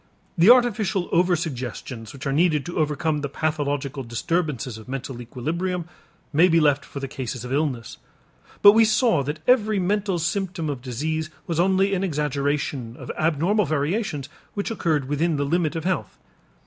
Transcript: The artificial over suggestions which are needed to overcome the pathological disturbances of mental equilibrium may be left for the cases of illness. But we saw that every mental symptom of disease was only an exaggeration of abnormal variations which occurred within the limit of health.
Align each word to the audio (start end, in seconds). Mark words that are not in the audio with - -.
The 0.35 0.49
artificial 0.49 1.09
over 1.11 1.35
suggestions 1.35 2.11
which 2.11 2.25
are 2.25 2.33
needed 2.33 2.65
to 2.65 2.79
overcome 2.79 3.21
the 3.21 3.29
pathological 3.29 4.01
disturbances 4.01 4.79
of 4.79 4.87
mental 4.89 5.21
equilibrium 5.21 5.87
may 6.33 6.47
be 6.47 6.59
left 6.59 6.83
for 6.83 6.99
the 6.99 7.07
cases 7.07 7.45
of 7.45 7.53
illness. 7.53 7.97
But 8.63 8.71
we 8.71 8.83
saw 8.83 9.21
that 9.21 9.41
every 9.47 9.77
mental 9.77 10.17
symptom 10.17 10.71
of 10.71 10.81
disease 10.81 11.29
was 11.45 11.59
only 11.59 11.93
an 11.93 12.03
exaggeration 12.03 12.97
of 12.97 13.11
abnormal 13.15 13.65
variations 13.65 14.27
which 14.55 14.71
occurred 14.71 15.07
within 15.07 15.35
the 15.35 15.45
limit 15.45 15.75
of 15.75 15.83
health. 15.83 16.17